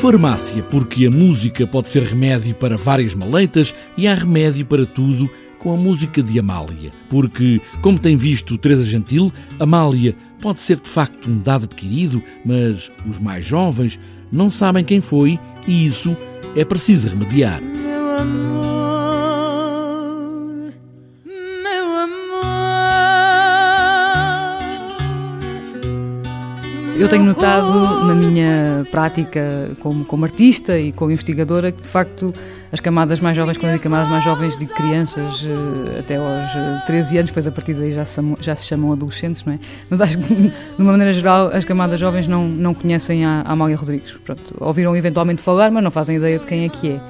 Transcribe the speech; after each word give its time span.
Farmácia, 0.00 0.62
porque 0.62 1.06
a 1.06 1.10
música 1.10 1.66
pode 1.66 1.88
ser 1.88 2.04
remédio 2.04 2.54
para 2.54 2.76
várias 2.76 3.16
maleitas 3.16 3.74
e 3.96 4.06
há 4.06 4.14
remédio 4.14 4.64
para 4.64 4.86
tudo 4.86 5.28
com 5.58 5.74
a 5.74 5.76
música 5.76 6.22
de 6.22 6.38
Amália. 6.38 6.92
Porque, 7.10 7.60
como 7.82 7.98
tem 7.98 8.16
visto 8.16 8.56
Teresa 8.56 8.86
Gentil, 8.86 9.32
Amália 9.58 10.14
pode 10.40 10.60
ser 10.60 10.78
de 10.78 10.88
facto 10.88 11.28
um 11.28 11.40
dado 11.40 11.64
adquirido, 11.64 12.22
mas 12.44 12.92
os 13.04 13.18
mais 13.18 13.44
jovens 13.44 13.98
não 14.30 14.52
sabem 14.52 14.84
quem 14.84 15.00
foi 15.00 15.36
e 15.66 15.88
isso 15.88 16.16
é 16.54 16.64
preciso 16.64 17.08
remediar. 17.08 17.60
Eu 26.98 27.08
tenho 27.08 27.24
notado 27.24 28.06
na 28.06 28.14
minha 28.14 28.84
prática 28.90 29.70
como, 29.78 30.04
como 30.04 30.24
artista 30.24 30.76
e 30.76 30.90
como 30.90 31.12
investigadora 31.12 31.70
que 31.70 31.80
de 31.80 31.88
facto 31.88 32.34
as 32.72 32.80
camadas 32.80 33.20
mais 33.20 33.36
jovens, 33.36 33.56
quando 33.56 33.70
eu 33.70 33.72
digo 33.74 33.84
camadas 33.84 34.10
mais 34.10 34.24
jovens, 34.24 34.58
de 34.58 34.66
crianças 34.66 35.46
eh, 35.46 36.00
até 36.00 36.16
aos 36.16 36.54
eh, 36.56 36.82
13 36.86 37.18
anos, 37.18 37.30
depois 37.30 37.46
a 37.46 37.52
partir 37.52 37.74
daí 37.74 37.94
já 37.94 38.04
se, 38.04 38.16
chamam, 38.16 38.36
já 38.40 38.56
se 38.56 38.66
chamam 38.66 38.92
adolescentes, 38.92 39.44
não 39.44 39.52
é? 39.52 39.58
Mas 39.88 40.00
acho 40.00 40.18
que, 40.18 40.34
de 40.34 40.52
uma 40.76 40.90
maneira 40.90 41.12
geral, 41.12 41.50
as 41.52 41.64
camadas 41.64 42.00
jovens 42.00 42.26
não, 42.26 42.48
não 42.48 42.74
conhecem 42.74 43.24
a, 43.24 43.42
a 43.42 43.52
Amália 43.52 43.76
Rodrigues. 43.76 44.16
Pronto, 44.24 44.54
ouviram 44.58 44.96
eventualmente 44.96 45.40
falar, 45.40 45.70
mas 45.70 45.82
não 45.84 45.90
fazem 45.90 46.16
ideia 46.16 46.38
de 46.38 46.46
quem 46.46 46.64
é 46.64 46.68
que 46.68 46.90
é. 46.90 47.00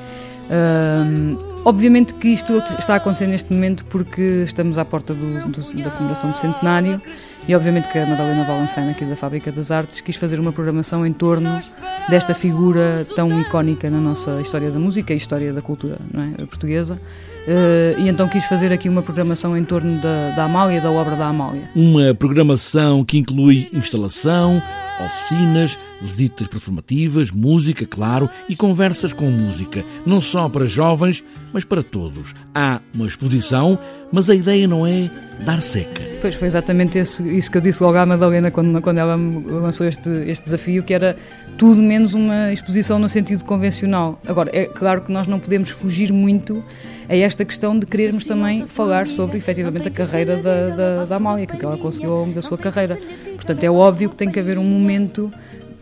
Obviamente 1.65 2.15
que 2.15 2.29
isto 2.29 2.57
está 2.79 2.95
a 2.95 2.97
acontecer 2.97 3.27
neste 3.27 3.52
momento 3.52 3.84
porque 3.87 4.45
estamos 4.47 4.79
à 4.79 4.84
porta 4.84 5.12
do, 5.12 5.48
do, 5.48 5.83
da 5.83 5.91
comemoração 5.91 6.30
do 6.30 6.38
centenário 6.38 7.01
e 7.46 7.54
obviamente 7.54 7.88
que 7.88 7.99
a 7.99 8.07
Madalena 8.07 8.45
Valenciana 8.45 8.93
aqui 8.93 9.04
da 9.04 9.16
Fábrica 9.16 9.52
das 9.52 9.71
Artes 9.71 10.01
quis 10.01 10.16
fazer 10.16 10.41
uma 10.41 10.52
programação 10.52 11.07
em 11.07 11.13
torno 11.13 11.60
desta 12.09 12.34
figura 12.34 13.06
tão 13.14 13.40
icónica 13.40 13.90
na 13.90 13.98
nossa 13.98 14.40
história 14.40 14.70
da 14.70 14.78
música 14.78 15.12
e 15.12 15.16
história 15.16 15.52
da 15.52 15.60
cultura 15.60 15.98
é, 16.38 16.45
portuguesa. 16.46 16.98
Uh, 17.46 17.98
e 18.01 18.09
então 18.10 18.28
quis 18.28 18.45
fazer 18.45 18.70
aqui 18.73 18.90
uma 18.90 19.02
programação 19.02 19.56
em 19.56 19.64
torno 19.64 20.01
da, 20.02 20.30
da 20.30 20.45
Amália, 20.45 20.82
da 20.82 20.90
obra 20.90 21.16
da 21.16 21.29
Amália. 21.29 21.62
Uma 21.74 22.14
programação 22.14 23.02
que 23.02 23.16
inclui 23.16 23.70
instalação, 23.73 24.62
oficinas, 25.02 25.79
visitas 26.01 26.46
performativas, 26.46 27.30
música, 27.30 27.86
claro, 27.86 28.29
e 28.51 28.56
conversas 28.56 29.14
com 29.14 29.30
música, 29.30 29.82
não 30.04 30.20
só 30.20 30.46
para 30.48 30.66
jovens, 30.66 31.24
mas 31.51 31.64
para 31.64 31.82
todos. 31.82 32.34
Há 32.54 32.82
uma 32.95 33.06
exposição, 33.06 33.79
mas 34.12 34.29
a 34.29 34.34
ideia 34.34 34.68
não 34.68 34.86
é 34.86 35.10
dar 35.45 35.62
seca. 35.62 36.02
Pois 36.20 36.34
foi 36.34 36.48
exatamente 36.48 36.98
esse, 36.98 37.23
isso 37.34 37.51
que 37.51 37.56
eu 37.56 37.62
disse 37.62 37.82
logo 37.82 37.96
à 37.96 38.04
Madalena 38.04 38.51
quando, 38.51 38.79
quando 38.82 38.98
ela 38.98 39.16
lançou 39.16 39.86
este, 39.86 40.10
este 40.26 40.45
desafio, 40.45 40.82
que 40.82 40.92
era 40.92 41.16
tudo 41.59 41.82
menos 41.82 42.14
uma 42.14 42.52
exposição 42.52 43.01
no 43.01 43.09
sentido 43.09 43.45
convencional. 43.45 44.20
Agora, 44.24 44.48
é 44.56 44.66
claro 44.66 45.02
que 45.02 45.10
nós 45.10 45.26
não 45.26 45.40
podemos 45.40 45.70
fugir 45.70 46.12
muito 46.12 46.64
a 47.09 47.16
esta 47.16 47.45
questão 47.45 47.76
de 47.76 47.84
querermos 47.84 48.24
também 48.24 48.64
falar 48.64 49.09
sobre 49.09 49.38
efetivamente 49.38 49.88
a 49.88 49.90
carreira 49.90 50.36
da, 50.36 50.68
da, 50.68 51.04
da 51.04 51.16
Amália, 51.16 51.48
que 51.48 51.64
ela 51.64 51.76
conseguiu 51.76 52.12
ao 52.12 52.18
longo 52.20 52.32
da 52.32 52.42
sua 52.42 52.56
carreira. 52.56 52.96
Portanto, 53.34 53.64
é 53.64 53.70
óbvio 53.70 54.09
que 54.09 54.14
tem 54.14 54.30
que 54.30 54.38
haver 54.38 54.56
um 54.56 54.64
momento 54.64 55.32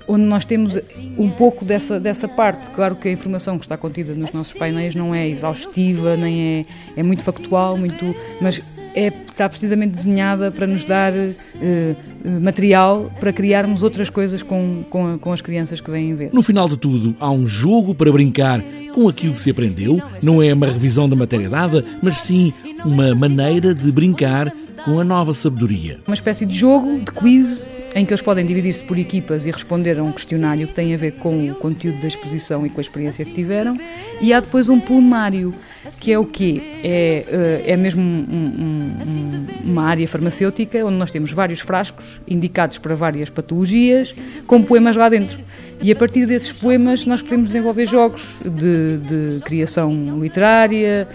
onde 0.08 0.24
nós 0.24 0.44
temos 0.44 0.78
um 1.18 1.28
pouco 1.30 1.64
dessa, 1.64 1.98
dessa 1.98 2.28
parte. 2.28 2.70
Claro 2.70 2.96
que 2.96 3.08
a 3.08 3.12
informação 3.12 3.58
que 3.58 3.64
está 3.64 3.76
contida 3.76 4.14
nos 4.14 4.32
nossos 4.32 4.52
painéis 4.52 4.94
não 4.94 5.14
é 5.14 5.28
exaustiva, 5.28 6.16
nem 6.16 6.66
é, 6.96 7.00
é 7.00 7.02
muito 7.02 7.22
factual, 7.22 7.76
muito, 7.76 8.14
mas 8.40 8.62
é, 8.94 9.08
está 9.08 9.48
precisamente 9.48 9.94
desenhada 9.94 10.50
para 10.50 10.66
nos 10.66 10.84
dar 10.84 11.12
eh, 11.12 11.94
material 12.40 13.12
para 13.20 13.32
criarmos 13.32 13.82
outras 13.82 14.08
coisas 14.08 14.42
com, 14.42 14.82
com, 14.88 15.18
com 15.18 15.32
as 15.32 15.42
crianças 15.42 15.80
que 15.80 15.90
vêm 15.90 16.14
ver. 16.14 16.30
No 16.32 16.42
final 16.42 16.66
de 16.68 16.78
tudo, 16.78 17.14
há 17.20 17.30
um 17.30 17.46
jogo 17.46 17.94
para 17.94 18.10
brincar 18.10 18.62
com 18.94 19.06
aquilo 19.08 19.34
que 19.34 19.38
se 19.38 19.50
aprendeu. 19.50 20.00
Não 20.22 20.42
é 20.42 20.54
uma 20.54 20.66
revisão 20.66 21.06
da 21.06 21.14
matéria 21.14 21.50
dada, 21.50 21.84
mas 22.02 22.16
sim 22.16 22.54
uma 22.84 23.14
maneira 23.14 23.74
de 23.74 23.92
brincar 23.92 24.50
com 24.86 24.98
a 24.98 25.04
nova 25.04 25.34
sabedoria. 25.34 25.98
Uma 26.06 26.14
espécie 26.14 26.46
de 26.46 26.56
jogo, 26.56 27.00
de 27.00 27.12
quiz, 27.12 27.66
em 27.96 28.04
que 28.04 28.12
eles 28.12 28.20
podem 28.20 28.44
dividir-se 28.44 28.84
por 28.84 28.98
equipas 28.98 29.46
e 29.46 29.50
responder 29.50 29.98
a 29.98 30.02
um 30.02 30.12
questionário 30.12 30.68
que 30.68 30.74
tem 30.74 30.92
a 30.92 30.98
ver 30.98 31.12
com 31.12 31.50
o 31.50 31.54
conteúdo 31.54 31.98
da 32.02 32.06
exposição 32.06 32.66
e 32.66 32.68
com 32.68 32.78
a 32.78 32.82
experiência 32.82 33.24
que 33.24 33.32
tiveram. 33.32 33.78
E 34.20 34.34
há 34.34 34.40
depois 34.40 34.68
um 34.68 34.78
plumário, 34.78 35.54
que 36.00 36.12
é 36.12 36.18
o 36.18 36.24
quê? 36.24 36.60
É, 36.82 37.62
é 37.66 37.76
mesmo 37.76 38.02
um, 38.02 38.26
um, 38.28 39.46
uma 39.64 39.84
área 39.84 40.06
farmacêutica 40.06 40.84
onde 40.84 40.96
nós 40.96 41.10
temos 41.10 41.32
vários 41.32 41.60
frascos 41.60 42.20
indicados 42.26 42.78
para 42.78 42.94
várias 42.94 43.30
patologias, 43.30 44.14
com 44.46 44.62
poemas 44.62 44.96
lá 44.96 45.08
dentro. 45.08 45.38
E 45.82 45.92
a 45.92 45.96
partir 45.96 46.26
desses 46.26 46.52
poemas 46.52 47.04
nós 47.04 47.20
podemos 47.20 47.48
desenvolver 47.48 47.86
jogos 47.86 48.22
de, 48.42 48.96
de 48.98 49.40
criação 49.40 50.18
literária, 50.20 51.06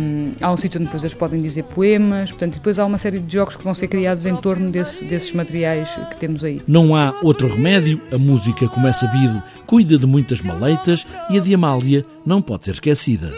um, 0.00 0.32
há 0.40 0.52
um 0.52 0.56
sítio 0.56 0.78
onde 0.78 0.86
depois 0.86 1.04
eles 1.04 1.14
podem 1.14 1.40
dizer 1.40 1.62
poemas, 1.62 2.30
portanto, 2.30 2.54
depois 2.54 2.78
há 2.78 2.84
uma 2.84 2.98
série 2.98 3.20
de 3.20 3.32
jogos 3.32 3.56
que 3.56 3.62
vão 3.62 3.74
ser 3.74 3.86
criados 3.86 4.26
em 4.26 4.36
torno 4.36 4.70
desse, 4.70 5.04
desses 5.04 5.32
materiais 5.32 5.88
que 6.10 6.16
temos 6.16 6.42
aí. 6.42 6.60
Não 6.66 6.96
há 6.96 7.14
outro 7.22 7.46
remédio, 7.46 8.00
a 8.12 8.18
música, 8.18 8.68
como 8.68 8.88
é 8.88 8.92
sabido, 8.92 9.40
cuida 9.64 9.96
de 9.96 10.06
muitas 10.06 10.42
maleitas 10.42 11.06
e 11.30 11.38
a 11.38 11.40
de 11.40 11.54
Amália 11.54 12.04
não 12.26 12.42
pode 12.42 12.64
ser 12.64 12.72
esquecida. 12.72 13.32